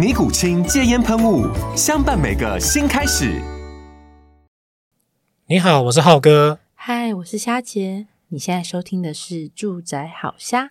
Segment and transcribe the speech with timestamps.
[0.00, 1.46] 尼古清戒烟喷雾，
[1.76, 3.38] 相伴每个新开始。
[5.44, 6.58] 你好，我是浩哥。
[6.74, 8.06] 嗨，我是虾姐。
[8.28, 10.70] 你现在收听的是住宅好虾。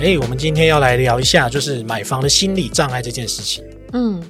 [0.00, 3.64] 哎，我们今天要来聊一下，就是买房的心理障碍这件事情。
[3.92, 4.20] 嗯，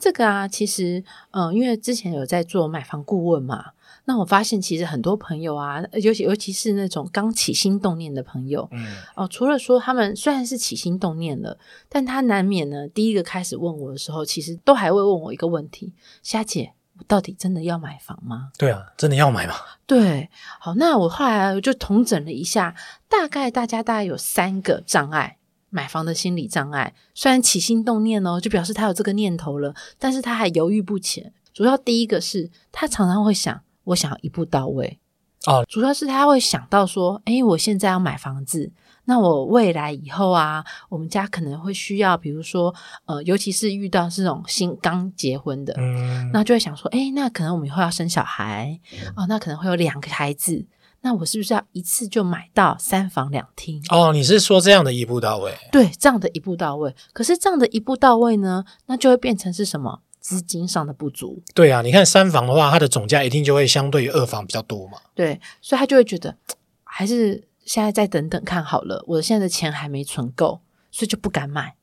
[0.00, 3.72] 这个啊，其实，嗯、呃，因为之前有在做买房顾问嘛。
[4.06, 11.56] 那我发现，其实很多朋友啊，尤其尤其是那种刚起心动念的朋友，嗯，哦，除了说他们虽然是起心动念了，
[11.88, 15.92] 但他难免呢，第一个开始问我的时候，其实都还会问我一个问题：
[16.22, 18.50] 虾姐，我到底真的要买房吗？
[18.58, 19.54] 对啊，真的要买吗？
[19.86, 22.74] 对，好，那我后来就统整了一下，
[23.08, 25.36] 大概大家大概有三个障碍，
[25.70, 26.92] 买房的心理障碍。
[27.14, 31.32] 虽然起心动念哦，就表示他有这个念头了，但是他还犹豫不前。
[31.54, 33.62] 主要第一个是他常常会想。
[33.84, 35.00] 我想要一步到位
[35.46, 38.70] 哦，主要是他会想到说，诶，我现在要买房子，
[39.06, 42.72] 那我未来以后啊，我们家可能会需要，比如说，
[43.06, 48.78] 呃，尤其是遇到这种新刚结婚的，嗯，那就会想说，诶，那可能我们以后要生小孩，
[49.16, 50.64] 哦，那可能会有两个孩子，
[51.02, 53.82] 那我是不是要一次就买到三房两厅？
[53.88, 55.56] 哦，你是说这样的一步到位？
[55.72, 56.94] 对，这样的一步到位。
[57.12, 60.00] 可是这样的一步到位呢，那就会变成是什么？
[60.20, 64.98] 资金上的不足，对啊，你看三房的话，它的总价一定就会相对于二房比较多嘛。
[65.14, 66.36] 对，所以他就会觉得
[66.84, 71.74] 还是现在再等等看好了，我现在的钱还没存够，所以就不敢买。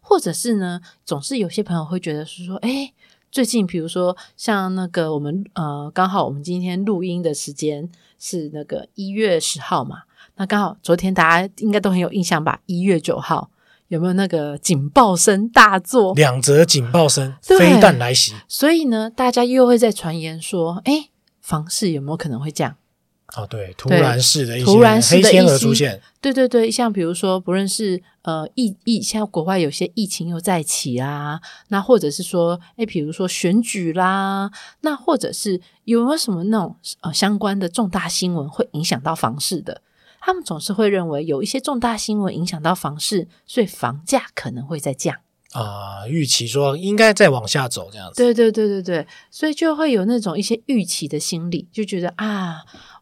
[0.00, 2.94] 或者是呢，总是有些朋友会觉得是说，诶，
[3.32, 10.02] 最近比如说像那个我们呃，刚好我们今天录音的时间是那个一月十号嘛，
[10.36, 13.50] 那刚好昨天大家应该都很有印象吧，一月九号。
[13.88, 16.14] 有没有那个警报声大作？
[16.14, 18.34] 两则警报声，飞弹来袭。
[18.46, 21.08] 所以呢，大家又会在传言说，哎，
[21.40, 22.76] 房市有没有可能会降？
[23.36, 26.00] 哦，对，突然式的一些突然黑天鹅出现。
[26.20, 39.80] 对对对，像比如说，不论是呃疫疫，像国外有些疫情又再起啦，那或者是说，诶，比如说选举啦，那或者是有没有什么那种呃相关的重大新闻会影响到房市的？
[40.20, 45.16] 他们总是会认为有一些重大新闻影响到房市，所以房价可能会再降
[45.52, 46.06] 啊。
[46.06, 48.16] 预期说应该再往下走这样子。
[48.22, 52.58] 对对对对对，所以就会有那种一些预期的心理，就觉得啊，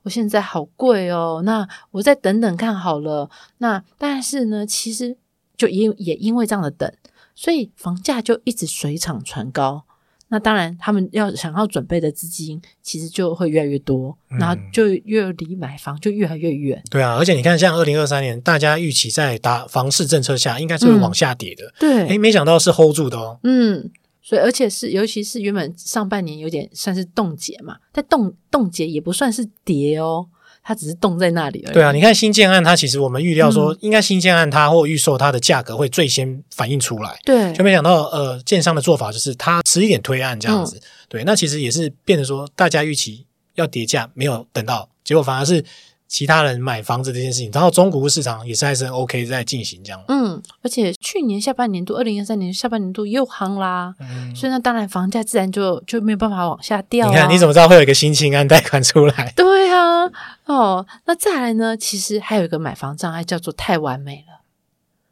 [0.09, 3.29] 我现在好贵哦，那我再等等看好了。
[3.59, 5.15] 那但是呢，其实
[5.55, 6.91] 就因也因为这样的等，
[7.35, 9.85] 所以房价就一直水涨船高。
[10.29, 16.83] 那当然，他们要想要准备的资金，其实就会越来越多，嗯、然后就越离买房就越来越远。
[16.91, 21.67] 对啊，而且你看，像二零二三年，大家预期在打房市政策下，应该是会往下跌的。
[21.67, 23.41] 嗯、对，诶，没想到是 hold 住的哦。
[23.43, 23.91] 嗯，
[24.29, 30.27] 所以而且是，尤其是原本上半年有点算是冻结嘛，但冻冻结也不算是跌哦。
[30.63, 31.73] 它只是冻在那里而已。
[31.73, 37.19] 对啊，你看新建案，它其实我们预料说，应该新建案它或预售它的价格会最先反映出来。
[37.25, 40.77] 对，就没想到呃，建商的做法就是它迟一点推案这样子。
[40.77, 43.25] 嗯、对，那其实也是变得说，大家预期
[43.55, 45.65] 要跌价，没有等到，结果反而是。
[46.09, 50.03] 其他人买房子这件事情，然后中古屋市场也是还是 OK 在进行这样。
[50.09, 57.11] 嗯，而且去年下半年度，二零二三年下半年度又夯啦，嗯，所以那当然房价自然就就没有办法往下掉啊。
[57.11, 59.33] 你看，你怎么知道会有一个新青安贷款出来？
[59.37, 60.11] 对啊，
[60.47, 61.77] 哦，那再来呢？
[61.77, 64.38] 其实还有一个买房障碍叫做太完美了。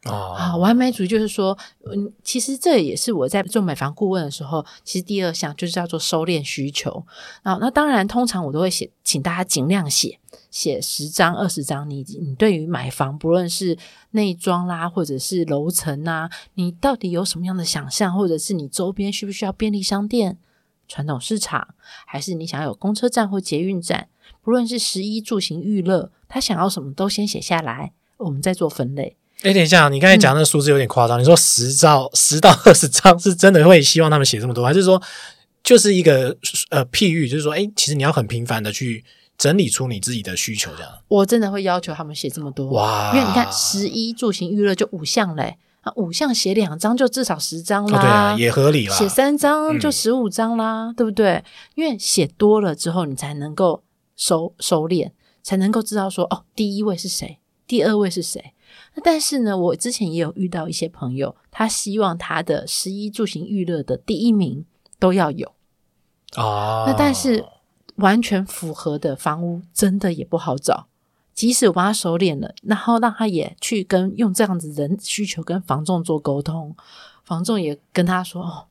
[0.08, 7.05] 啊，完美主义就是说，嗯，其实这也是我在做买房顾问的时候，其实第二项就是叫做收敛需求。
[7.43, 10.19] 啊，那当然，通常我都会写，请大家尽量写，
[10.50, 11.88] 写十张、二十张。
[11.88, 13.76] 你你对于买房，不论是
[14.12, 20.38] 内装啦，或者是楼层呐，你到底有什么样的想象，或者是你周边需不需要便利商店、
[20.87, 21.75] 传统市场，
[22.06, 24.09] 还是你想要有公车站或捷运站？
[24.43, 29.17] 不论是食衣住行娱乐，他想要什么都先写下来，我们再做分类。
[29.43, 31.19] 哎，等一下，你刚才讲那个数字有点夸张。
[31.19, 35.00] 嗯、你说十兆、十到二十张，是真的会希望他们写这么多，还是说
[35.62, 36.37] 就是一个
[36.71, 39.05] 呃譬喻，就是说，哎，其实你要很频繁的去
[39.37, 40.91] 整理出你自己的需求，这样。
[41.09, 48.97] 我真的会要求他们写这么多哇，因为你看，十一住行娱乐就五项嘞，啊，五项写两张就至少十张啦，哦、对啊，也合理啦。
[48.97, 51.44] 写三张就十五张啦，嗯、对不对？
[51.75, 53.83] 因为写多了之后，你才能够
[54.17, 55.11] 收收敛，
[55.43, 58.53] 才能够知道说，哦，第一位是谁，第二位是谁。
[59.05, 64.65] 但是呢，我之前也有遇到一些朋友，他希望他的十一住行娱乐的第一名
[64.99, 65.53] 都要有
[66.35, 66.85] 啊。
[66.87, 67.45] 那但是
[67.97, 70.87] 完全符合的房屋真的也不好找，
[71.35, 76.75] 即使我帮他收敛了，然后让他也去跟用这样子人需求跟房仲做沟通，
[77.25, 78.67] 房仲也跟他说，哦，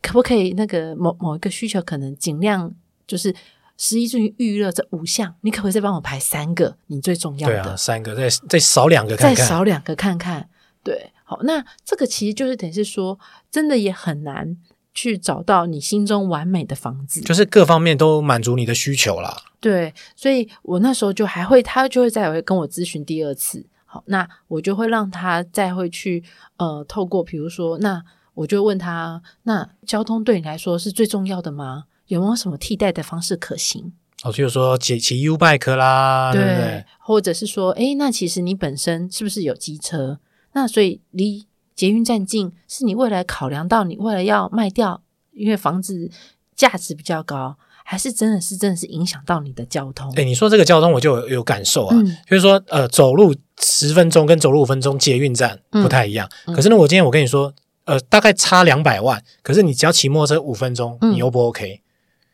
[0.00, 2.72] 可不可以那个某某一个需求可能尽量
[3.06, 3.34] 就是。
[3.80, 6.76] 食衣住行娱乐这五项，你可不可以再帮我排三个？
[6.88, 10.50] 你最重要的，对啊，三个，再再少两个看看，再少两个看看。
[10.84, 13.18] 对，好，那这个其实就是等于是说，
[13.50, 14.58] 真的也很难
[14.92, 19.34] 去找到你心中完美的房子，就是各方面都满足你的需求啦。
[19.60, 23.64] 对，所以我那时候就还会，他就会再会跟我咨询第二次。
[23.86, 26.22] 好，那我就会让他再会去
[26.58, 28.04] 呃，透过比如说，那
[28.34, 31.84] 我就问他，那交通对你来说是最重要的吗？
[32.10, 33.92] 有没有什么替代的方式可行？
[34.24, 36.84] 哦，就是说骑骑 U bike 啦，对，对不对？
[36.98, 40.18] 或者是说，哎，那其实你本身是不是有机车？
[40.52, 41.46] 那所以离
[41.76, 45.00] 捷运站近，是你未来考量到你未来要卖掉，
[45.32, 46.10] 因为房子
[46.56, 50.12] 价值比较高，还是真的是真的是影响到你的交通？
[50.16, 51.96] 哎，你说这个交通，我就有，有感受啊。
[51.96, 56.28] 嗯，就是说，呃，走路十分钟跟走路五分钟捷运站不太一样。
[56.46, 57.54] 嗯，可是呢，我今天我跟你说，
[57.84, 61.80] 呃，大概差两百万，可是你只要骑摩托车五分钟，你 O 不 OK？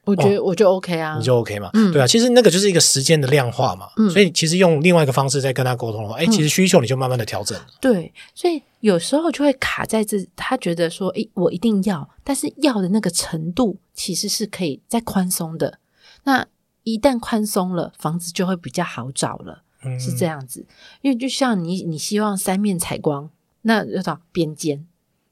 [0.06, 15.80] 我觉得我就 OK 啊，你就 OK 嘛，嗯，对啊，其实那个就是一个时间的量化嘛，嗯，所以其实用另外一个方式在跟他沟通的话，哎，其实需求你就慢慢的调整了，对，所以有时候就会卡在这，他觉得说，哎，我一定要，但是要的那个程度其实是可以再宽松的，
[16.22, 16.46] 那
[16.84, 20.64] 一旦宽松了，房子就会比较好找了，嗯，是这样子，
[21.02, 23.28] 因为就像你你希望三面采光，
[23.62, 24.86] 那要找边间，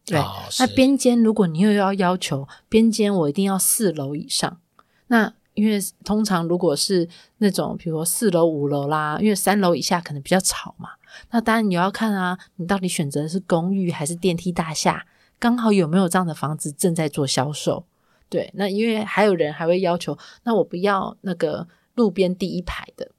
[0.05, 4.59] 对，哦，那边间如果你又要要求边间，我一定要四楼以上。
[5.07, 7.09] 那因为通常如果是
[7.39, 10.91] 那种，比如说四楼、五楼啦，因为三楼以下可能比较吵嘛。
[11.31, 15.07] 那当然你要看啊，你到底选择的是公寓还是电梯大厦，
[15.39, 17.85] 刚好有没有这样的房子正在做销售？
[18.29, 23.13] 对，那因为还有人还会要求，那我不要那个路边第一排的，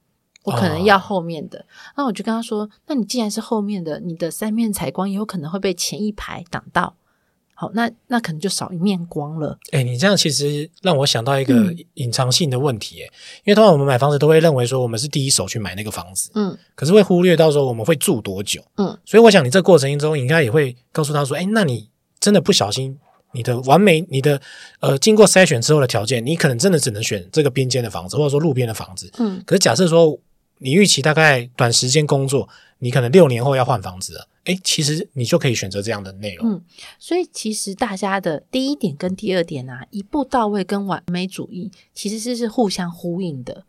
[0.43, 1.65] 我可能要后面的。
[1.95, 6.95] 那我就跟他说，那你既然是后面的，你的三面采光也有可能会被前一排挡到。
[7.57, 9.57] 好，那那可能就少一面光了。
[9.71, 13.15] 哎、欸，你这样其实让我想到一个隐藏性的问题，哎、嗯，
[13.45, 22.99] 因为通常我们买房子都会认为说我们是第一手去买那个房子，嗯，可是会忽略到说我们会住多久，嗯，所以我想你这过程中应该也会告诉他说，哎、欸，那你真的不小心，
[23.31, 24.41] 你的完美，你的
[24.81, 30.19] 呃经过筛选之后的条件，你可能真的只能选这个边间的房子，或者说路边的房子，嗯，可是假设说
[30.59, 32.47] 你预期大概短时间工作，
[32.79, 34.27] 你可能六年后要换房子了。
[34.45, 36.47] 哎，其实你就可以选择这样的内容。
[36.47, 36.61] 嗯，
[36.99, 43.63] 所以其实大家的第一点跟第二点啊，一步到位跟完美主义其实是是互相呼应的。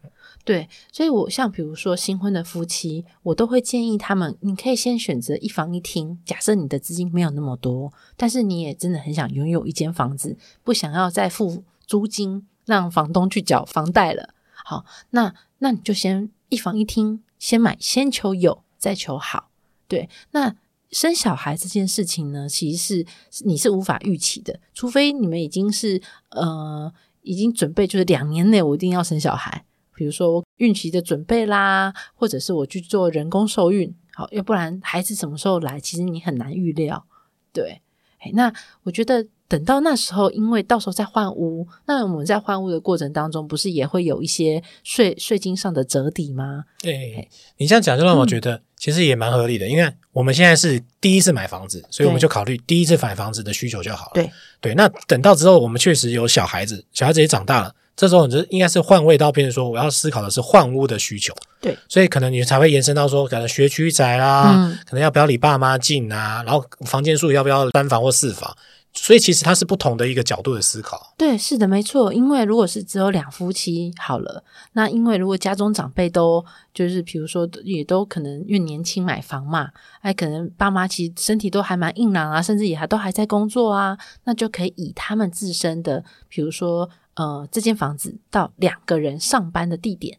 [0.45, 6.21] 对，所以我像比如说新婚的夫妻，我都会建议他们，你可以先选择一房一厅。
[6.27, 14.35] 假设你的资金没有那么多，但是你也真的很想拥有一间房子，不想要再付租金让房东去缴房贷了。
[14.69, 19.51] 好，那那你就先一房一厅，先买，先求有，再求好。
[19.87, 20.57] 对，那。
[20.93, 26.91] 生小孩这件事情呢，其实是你是无法预期的，除非你们已经是呃
[27.23, 29.65] 已经准备，就是两年内我一定要生小孩，
[29.97, 37.05] 比如说孕期的准备啦，或者是我去做人工受孕，好，要不然孩子什么时候来，其实你很难预料。
[37.53, 37.83] 对，
[38.21, 38.53] 哎，那
[38.85, 39.27] 我觉得。
[39.49, 46.65] 等到那时候，因为到时候再换屋，那我们在换屋的过程当中，不是也会有一些税税金上的折抵吗？
[46.81, 54.13] 对，你这样讲就让我觉得其实也蛮合理的，嗯、因为我们现在是第一次买房子，所以我们就考虑第一次买房子的需求就好了。
[54.15, 61.33] 对对，那等到之后我们确实有小孩子，小孩子也长大了，这时候你就应该是换位到变成说，我要思考的是换屋的需求。
[61.61, 68.57] 对，所以可能你才会延伸到说，可能学区宅啦，嗯、可能要不要离爸妈近啊，然后房间数要不要单房或四房。
[68.99, 71.15] 所以其实它是不同的一个角度的思考。
[71.19, 72.13] 对，是的，没错。
[72.13, 90.19] 因为如果是只有两夫妻好了，那因为如果家中长辈都就是比如说也都可能越年轻买房嘛，哎，可能爸妈其实身体都还蛮硬朗啊，甚至也还都还在工作啊，那就可以以他们自身的，比如说呃这间房子到两个人上班的地点，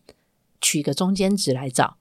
[0.62, 1.98] 取一个中间值来找。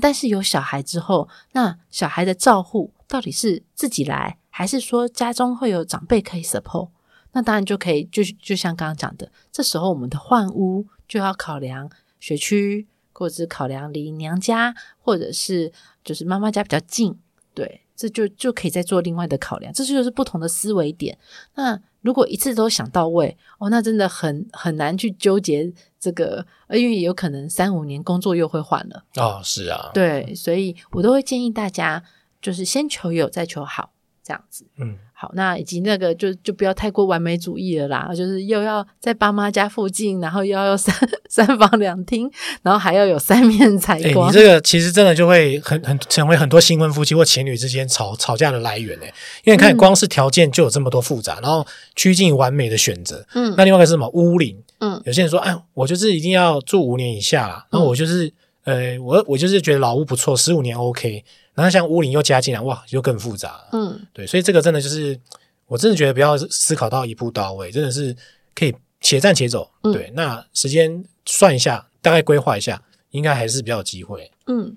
[0.00, 6.88] 但是有小孩之后，那小孩的照护到底是自己来，还是说家中会有长辈可以 support？
[7.30, 11.88] 那当然就可以，就就像刚刚讲的，这时候我们的换屋就要考量
[12.18, 15.72] 学区，或者是考量离娘家，或者是
[16.02, 17.16] 就是妈妈家比较近，
[17.54, 19.72] 对，这就就可以再做另外的考量。
[19.72, 21.16] 这就是不同的思维点。
[21.54, 29.04] 那如果一次都想到位，哦，那真的很很难去纠结这个，因为有可能三五年工作又会换了。
[29.18, 32.02] 哦，是啊，对，所以我都会建议大家，
[32.42, 33.92] 就是先求有，再求好。
[34.28, 40.94] 这样子，嗯，好，那以及那个就就不要太过完美主义了啦，就是又要在爸妈家附近，然后又要有三
[41.30, 42.30] 三房两厅，
[42.60, 44.28] 然后还要有三面采光。
[44.28, 49.06] 欸，你这个其实真的就会很很成为很多新婚夫妻或情侣之间吵吵架的来源诶，
[49.44, 51.66] 因为你看光是条件就有这么多复杂，嗯、然后
[51.96, 54.06] 趋近完美的选择，嗯，那另外一个是什么？
[54.10, 58.26] 屋龄，嗯，有些人说，哎，我就是一定要住五年以下啦，然后我就是，
[58.64, 61.24] 嗯、呃，我我就是觉得老屋不错，十五年 OK。
[61.58, 63.60] 然后像屋龄又加进来，哇，就更复杂。
[63.72, 65.18] 嗯，对，所以这个真的就是，
[65.66, 68.16] 我真的觉得不要思考到一步到位，真的是
[68.54, 69.68] 可以且战且走。
[69.82, 74.30] 嗯、对，那时间算一下，大概规划一下，应该还是比较有机会。
[74.46, 74.76] 嗯，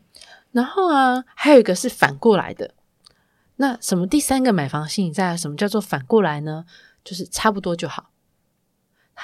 [0.52, 2.72] 然后啊，还有一个是反过来的。
[3.58, 5.38] 那什么第三个买房心理战？
[5.38, 6.66] 什么叫做反过来呢？
[7.04, 8.11] 就是差不多就好。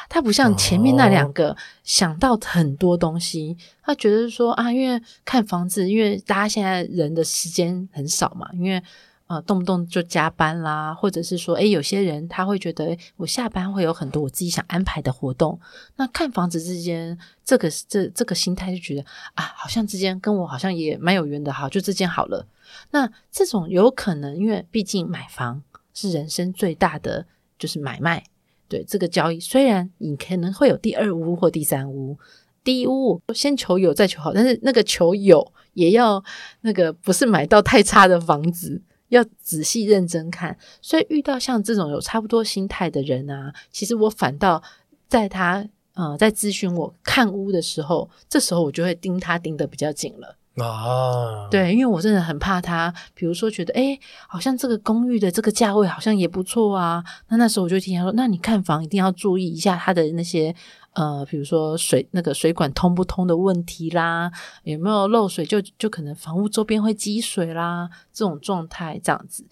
[0.09, 8.81] 他不像前面那两个想到很多东西，哦、他觉得说啊，因为看房子，因为大家现在人的时间很少嘛，因为
[9.25, 15.59] 呃动不动就加班啦，或者是说，诶有些人他会觉得，我下班会有很多我自己想安排的活动，
[15.95, 19.03] 那看房子之间，这个这这个心态就觉得
[19.33, 22.45] 啊，好像之间跟我好像也蛮有缘的，好，就这间好了。
[22.91, 25.63] 那这种有可能，因为毕竟买房
[25.93, 27.25] 是人生最大的
[27.57, 28.23] 就是买卖。
[28.67, 32.17] 对这个交易，虽然你可能会有第二屋或第三屋，
[32.63, 36.23] 第一屋先求有再求好，但是那个求有也要
[36.61, 40.57] 那个不是买到太差的房子，要仔细认真看。
[40.81, 44.61] 所以遇到像这种有差不多心态的人啊，其实我反倒
[45.07, 50.35] 在他呃在咨询我看屋的时候，这时候我就会盯他盯得比较紧了。
[50.57, 53.97] 啊，对，因为我真的很怕他，比如说觉得，哎，
[54.27, 57.03] 好像这个公寓的这个价位好像也不错啊。
[57.29, 60.55] 那那时候我就听他说，那你看房一定要注意一下他的那些，
[60.93, 64.31] 呃，比如说水那个水管通不通的问题啦，
[64.63, 69.45] 有没有漏水，就就可能房屋周边会积水啦，这种状态这样子。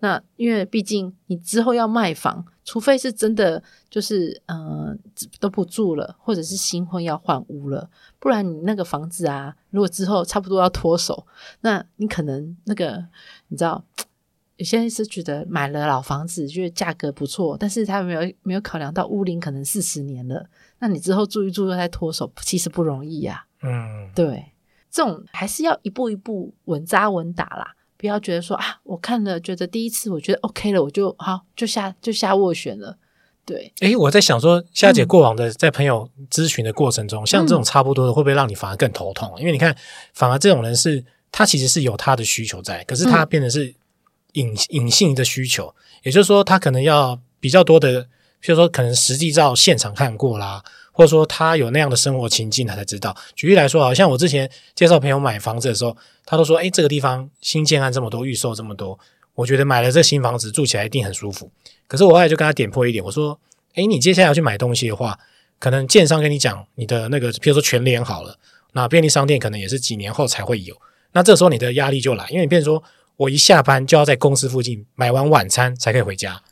[0.00, 2.44] 好，那因为毕竟你之后要卖房。
[2.64, 4.98] 除非是真的，就是嗯、呃，
[5.40, 7.88] 都不住了，或者是新婚要换屋了，
[8.18, 11.26] 不然你那个房子啊，如果之后差不多要脱手，
[11.62, 13.02] 那你可能那个
[13.48, 13.82] 你知道，
[14.56, 20.46] 有些人是觉得买了老房子，觉得价格不错，但是他没有没有考量到屋龄可能四十年了，
[20.80, 23.62] 那你之后住一住又再脱手，其实不容易呀、啊。
[23.62, 24.52] 嗯，对，
[24.90, 27.76] 这种还是要一步一步稳扎稳打啦。
[27.98, 32.96] 不要觉得说啊，我看了觉得第一次我觉得 OK 了，我就好就下就下斡旋了。
[33.44, 39.32] 对，诶，我在想说，夏姐过往的在朋友咨询的过程中，嗯、像这种差不多的，会不会让你反而更头痛？
[39.36, 39.74] 嗯、因为你看，
[40.12, 41.02] 反而这种人是
[41.32, 43.74] 他其实是有他的需求在，可是他变成是
[44.34, 48.06] 隐隐性的需求，也就是说，他可能要比较多的，
[48.42, 50.62] 譬如说可能实际照现场看过啦。
[50.90, 53.16] 或者说他有那样的生活情境，他才知道。
[53.36, 58.98] 举例来说，好像我之前介绍朋友买房子的时候，他都说：“诶，这个地方新建案这么多，预售这么多，
[59.36, 61.52] 我觉得买了这新房子住起来一定很舒服。”
[61.86, 63.38] 可是我后来就跟他点破一点，我说
[63.76, 65.16] ：“诶，你接下来要去买东西的话，
[65.60, 68.36] 可能建商跟你讲你的那个，譬如说全联好了，
[68.72, 70.76] 那便利商店可能也是几年后才会有。
[71.12, 72.82] 那这时候你的压力就来，因为你变说
[73.18, 76.42] 我一下班就要在公司附近买完晚餐才可以回家。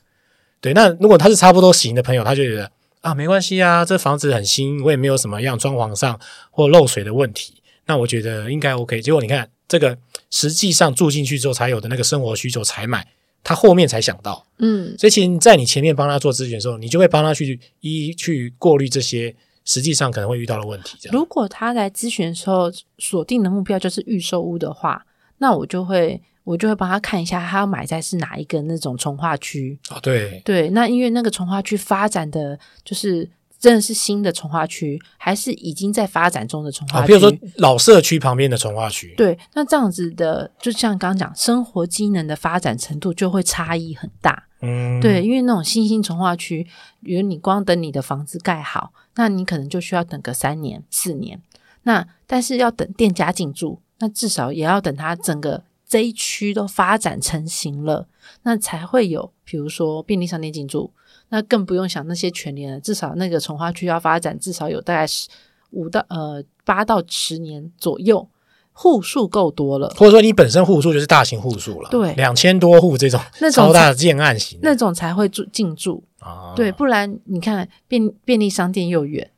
[0.67, 2.71] 对，那如果他是差不多型的朋友，他就觉得。”
[3.03, 6.19] 啊，没关系啊，这房子很新，我也没有什么样装潢上
[6.51, 9.01] 或漏水的问题，那我觉得应该 OK。
[9.01, 9.97] 结果你看，这个
[10.29, 13.07] 实际上住进去之后才有的那个生活需求才买，
[13.45, 19.33] 他后面才想到，嗯，所以其实在你前面帮他做咨询的时候，你就会帮他去一一去过滤这些
[19.65, 20.99] 实际上可能会遇到的问题。
[21.13, 25.07] 如果他来咨询的时候锁定的目标就是预售屋的话，
[25.39, 26.23] 那我就会。
[26.47, 29.99] 我就会帮他看一下，他要买在是哪一个那种从化区啊？
[30.01, 33.29] 对对，那因为那个从化区发展的就是
[33.59, 37.09] 真的是新的从化区，还是已经在发展中的从化区？
[37.09, 39.13] 比如说老社区旁边的从化区。
[39.17, 44.45] 对，那这样子的，就像刚刚讲，生活机能的发展程度就会差异很大。
[44.61, 46.65] 嗯，对，因为那种新兴从化区，
[47.03, 51.43] 比如你光等你的房子盖好，那你可能就需要等个三年四年。
[51.83, 55.63] 那但是要等店家进驻，那至少也要等它整个。
[55.89, 58.09] 这一区都发展成型了，
[58.43, 60.93] 那才会有，比如说便利商店进驻，
[61.29, 65.29] 那更不用想那些全年了，至少那个从化区要发展至少有大概十
[65.71, 68.29] 五到呃八到十年左右，
[68.73, 76.53] 户数够多了，或者说你本身户数就是大型户数了，对，两千多户这种那种超大的建案型，那种才会住进驻啊。
[76.57, 79.31] 对，不然你看便便利商店又远，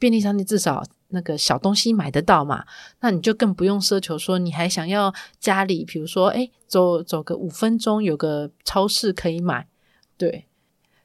[0.00, 2.64] 便利商店至少那个小东西买得到嘛，
[3.00, 9.68] 那你就更不用奢求说你还想要家里，比如说哎，走走个五分钟有个超市可以买，
[10.18, 10.46] 对，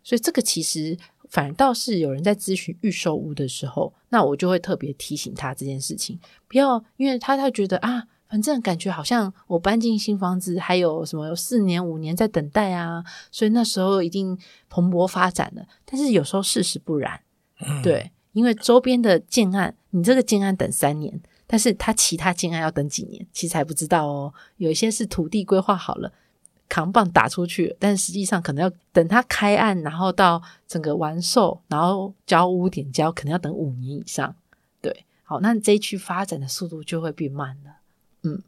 [0.04, 0.98] 所以这个其实。
[1.30, 15.66] 反倒是有人在咨询预售屋的时候，那我就会特别提醒他这件事情，不要因为他他觉得啊，反正感觉好像我搬进新房子还有什么有四年五年在等待啊，所以那时候一定蓬勃发展了。
[15.84, 17.20] 但是有时候事实不然，
[17.84, 24.32] 对，因为周边的建案，你这个建案等三年，但是他其他建案要等几年，其实还不知道哦。
[24.58, 26.14] 有一些是土地规划好了。
[26.70, 34.36] 扛棒打出去，但实际上可能要等他开案，然后到整个完售，然后交屋点交，可能要等五年以上。
[34.82, 37.78] 对，好，那这一区发展的速度就会变慢了。
[38.24, 38.44] 嗯，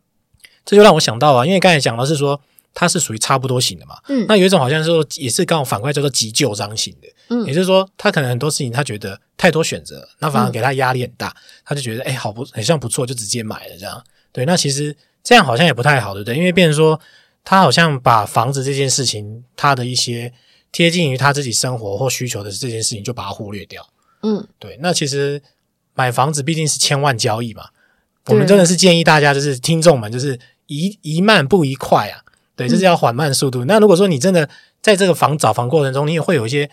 [0.66, 2.42] 这就让我想到啊，因为刚才讲的是说
[2.74, 3.98] 它是属于差不多型的嘛。
[4.08, 7.08] 嗯，那有一种好像是说也是刚好反过来叫做急救章型的。
[7.30, 11.36] 嗯，也就是说他可能很多事情他觉得太多选择，那反而给他压力很大，嗯、
[11.66, 14.04] 他就觉得哎，好不很像不错，就直接买了这样。
[14.32, 16.36] 对，那其实这样好像也不太好，对不对？
[16.36, 17.00] 因为变成说。
[17.46, 20.32] 他好像把房子这件事情，他的一些
[20.72, 23.90] 贴近于他自己生活或需求的这件事情，就把它忽略掉。
[24.22, 24.78] 嗯，对。
[24.82, 25.42] 那其实
[25.96, 27.70] 买房子毕竟是千万交易嘛，
[28.26, 32.22] 我们真的是建议大家，就是听众们，就是宜宜慢不宜快啊。
[32.60, 33.64] 对，就是要缓慢速度。
[33.64, 33.68] 嗯。
[33.68, 34.48] 那如果说你真的
[34.82, 36.70] 在这个房找房过程中，你也会有一些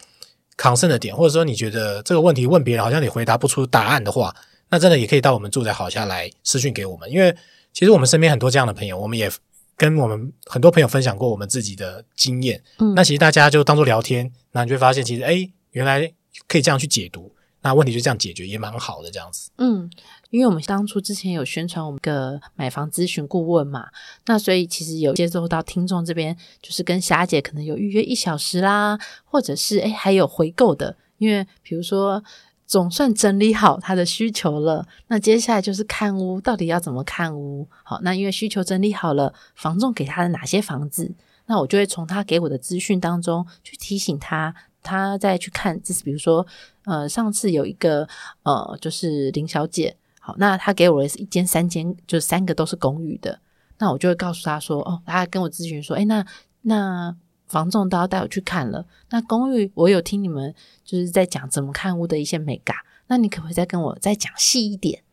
[0.57, 4.35] concern 的点，或者说你觉得这个问题问别人好像你回答不出答案的话，
[4.71, 7.35] 那真的也可以到我们住宅好下来私讯给我们，因为
[7.73, 9.31] 其实我们身边很多这样的朋友，我们也。
[9.79, 16.11] 跟我们很多朋友分享过我们自己的经验，嗯，那其实大家就当做聊天，那你就会发现其实诶，原来
[16.49, 19.51] 可以这样去解读，那问题就这样解决也蛮好的这样子。
[19.59, 19.91] 嗯，
[20.37, 23.89] 因为我们当初之前有宣传我们的买房咨询顾问嘛，
[24.27, 32.23] 那所以其实有接触到听众这边，就是跟霞姐可能有预约一小时啦，或者是诶还有回购的，因为比如说。
[32.69, 37.65] 总算整理好他的需求了，那接下来就是看屋，到底要怎么看屋？
[37.85, 41.15] 好，那因为需求整理好了，房仲给他的哪些房子，
[41.47, 45.81] 那我就会从他给我的资讯当中去提醒他，他再去看。
[45.81, 46.45] 就是比如说，
[46.87, 48.09] 呃，上次有一个
[48.43, 53.39] 呃，就是林小姐，好，那他给我的是一间三间，就是三个都是公寓的，
[53.79, 56.27] 那我就会告诉他说，哦，他跟我咨询说，诶，那
[56.63, 57.17] 那。
[57.49, 60.53] 房仲都要带我去看了，那公寓我有听你们
[60.85, 65.05] 就是在讲怎么看屋的一些美感，那你可不可以再跟我再讲细一点？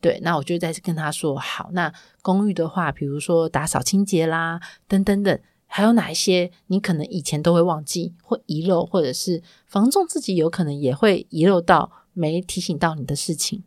[0.00, 1.70] 对，那我就再跟他说好。
[1.72, 13.64] 那公寓的话，比如说打扫清洁啦，等等等，还有哪一些你可能以前都会忘记或遗漏，或者是房仲自己有可能也会遗漏到没提醒到你的事情？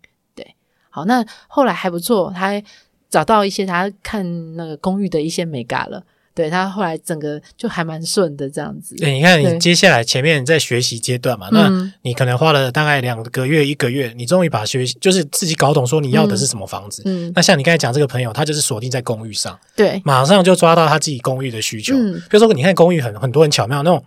[0.95, 2.62] 对，好，那后来还不错，他
[3.10, 6.01] 找到一些他看那个公寓的一些美感了。
[6.34, 8.93] 对，他后来整个就还蛮顺的这样子。
[8.97, 17.03] 对，你看你接下来前面在学习阶段嘛，那你可能花了大概两个月、一个月，你终于把学习就是自己搞懂，说你要的是什么房子。
[17.05, 21.95] 嗯，那像你刚才讲这个朋友，他就是锁定在公寓上，对，马上就抓到他自己公寓的需求。
[21.95, 24.03] 嗯，比如说你看公寓很很多很巧妙那种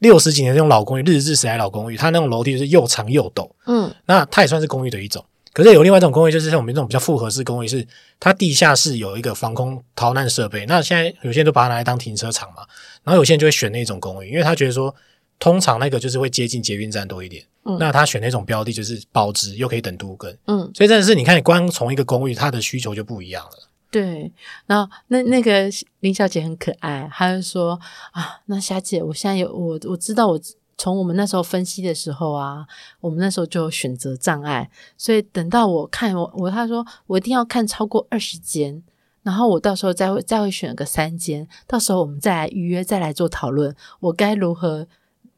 [0.00, 3.48] 六十几年那种老公寓，日治时代老公寓，它那种楼梯就是又长又陡。
[3.66, 5.24] 嗯，那它也算是公寓的一种。
[5.52, 7.86] 可是有另外一种公寓，就是像我们这种比较复合式公寓，是
[8.18, 10.64] 它地下室有一个防空逃难设备。
[10.64, 12.64] 那现在有些人都把它拿来当停车场嘛，
[13.04, 14.94] 然后有些人就会选那种公寓，因为他觉得说，
[15.38, 17.44] 通常那个就是会接近捷运站多一点。
[17.64, 20.34] 嗯，那他选那种标的，就是保值又可以等都更。
[20.46, 23.68] 嗯，所以真的是你看，你光从一个公寓，它的需求就不一样了。
[23.90, 24.32] 对，
[24.64, 25.68] 然后那那个
[26.00, 27.78] 林小姐很可爱，她就说
[28.12, 30.40] 啊，那霞姐，我现在有我我知道我。
[30.78, 32.66] 从我们那时候分析的时候啊，
[33.00, 38.82] 我们那时候就有选择障碍，所以等到我看我我他说我一定要看超过二十间，
[39.22, 44.88] 然后我到时候再会再会选个三间，到时候我们再来预约，再来做讨论，我该如何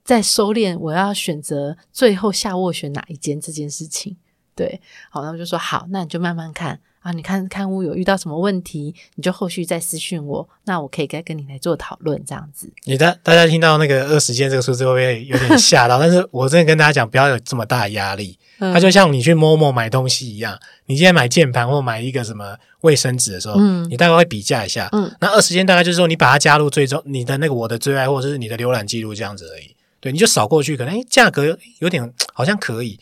[0.03, 4.17] 再收敛，我要选择最后下卧选哪一间这件事情。
[4.55, 6.81] 对，好，那我就说好，那你就慢慢看。
[7.05, 12.73] 啊，你看看屋有遇到什么问题，你就后续再私讯我，那我可以该跟你来做讨论，这样子。
[12.85, 15.99] 你的大家听到那个二十间这个数字会不会有点吓到？
[16.01, 18.39] 但是我真的跟大家讲，不要有这么大的压力。
[18.59, 18.73] 嗯。
[18.73, 29.77] 它就像你去 Momo 买东西一样，你今天买键盘或买一个什么卫生纸的时候，嗯，你大概会比价一下，嗯，那二十间大概就是说你把它加入最终你的那个我的最爱或者是你的浏览记录这样子而已。
[30.01, 32.99] 对，你就扫过去，可能诶价格有点好像可以，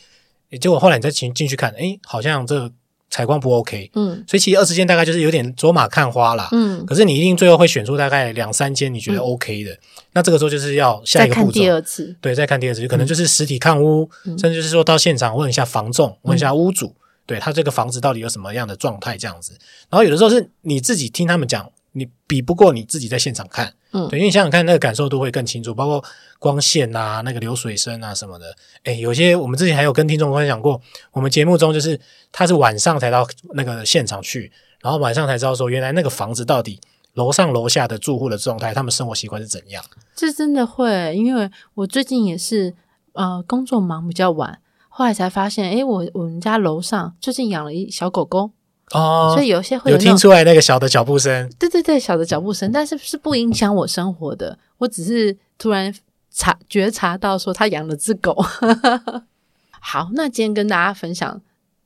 [0.60, 2.72] 结果后来你再进进去看，哎好像这个。
[3.12, 9.78] 采光不 OK，嗯，所以其实二十间大概就是有点走马看花啦，嗯，可是你一定最后会选出大概两三间你觉得 OK 的，嗯，
[10.14, 16.94] 那这个时候就是要下一个步骤，再看第二次，对，再看第二次，可能就是实体看屋，嗯，甚至就是说到现场问一下房仲，问一下屋主，
[17.26, 19.52] 对他这个房子到底有什么样的状态这样子。
[19.90, 26.04] 然后有的时候是你自己听他们讲，你比不过你自己在现场看，嗯，对，因为你想想看，那个感受度会更清楚，包括
[26.38, 28.56] 光线啊、那个流水声啊什么的。
[28.84, 30.80] 诶，有些我们之前还有跟听众分享过，
[31.12, 32.00] 我们节目中就是
[32.30, 34.50] 他是晚上才到那个现场去，
[34.80, 36.80] 然后晚上才知道说，原来那个房子到底。
[37.14, 39.84] 楼上楼下的住户的状态，他们生活习惯是怎样？
[40.16, 42.74] 这真的会，因为我最近也是
[43.12, 48.52] 呃工作忙比较晚，后来才发现，诶，我我们家楼上最近养了一小狗狗
[48.92, 55.94] 哦，所以有些会有，有听出来那个小的脚步声，对对对，小的脚步声，但是是不影响我生活的，我只是突然
[56.30, 58.34] 察觉察到说他养了只狗。
[59.80, 61.40] 好，那今天跟大家分享。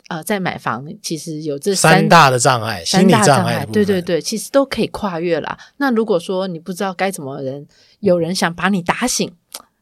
[0.09, 5.59] 呃，在买房其实有这三,三大的障碍，心理障碍，对对对，其实都可以跨越啦。
[5.79, 7.67] 那如果说你不知道该怎么人，
[7.99, 9.33] 有人想把你打醒，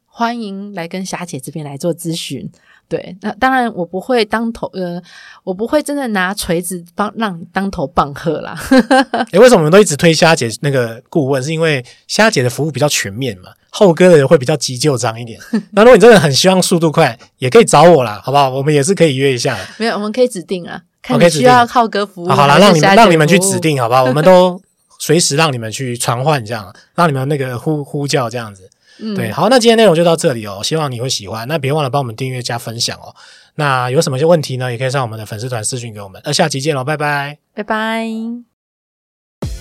[0.06, 2.50] 欢迎来跟霞姐这边来做咨询。
[2.88, 5.00] 对，那当然我不会当头，呃，
[5.42, 8.54] 我不会真的拿锤子帮让你当头棒喝啦。
[9.32, 11.42] 诶，为什么我们都一直推虾姐那个顾问？
[11.42, 13.50] 是因为虾姐的服务比较全面嘛。
[13.70, 15.40] 后哥的人会比较急救章一点。
[15.72, 18.50] 那如果你真的很希望速度快，也可以找我啦，好不好？
[18.50, 19.64] 我们也是可以约一下的。
[19.78, 22.28] 没有，我们可以指定啊，看你需要浩哥服务。
[22.28, 24.04] 好啦，让你们让你们去指定，好不好？
[24.04, 24.60] 我们都
[25.00, 28.70] 随时让你们去传唤，这样让你们那个呼呼叫这样子。
[28.98, 31.46] 嗯，对，好，那今天内容就到这里哦，希望你会喜欢。
[31.48, 33.14] 那别忘了帮我们订阅加分享哦。
[33.56, 34.70] 那有什么些问题呢？
[34.70, 36.20] 也可以上我们的粉丝团私讯给我们。
[36.24, 38.06] 那下期见喽，拜拜，拜拜。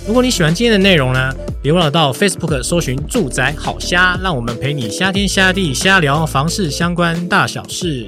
[0.06, 8.08] 如果你喜欢今天的内容呢，别忘了到 Facebook 搜寻“住宅好虾”，让我们陪你虾天虾地虾聊房事相关大小事。